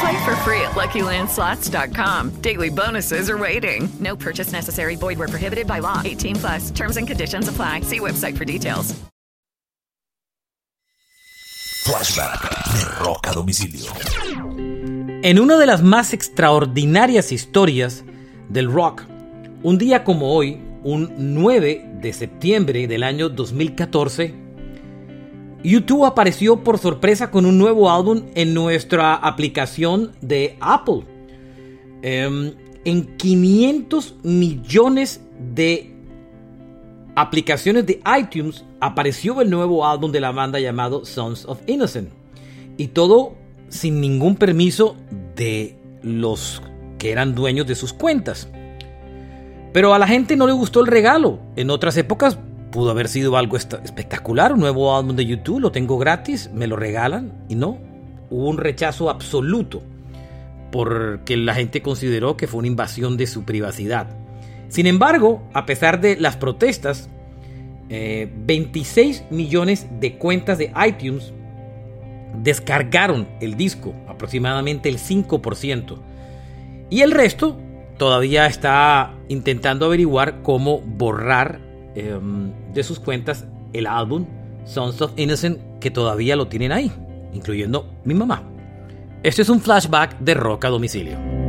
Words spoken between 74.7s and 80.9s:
el 5%. Y el resto todavía está intentando averiguar cómo